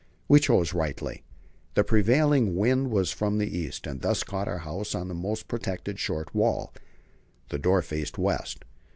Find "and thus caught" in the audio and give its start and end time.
3.85-4.47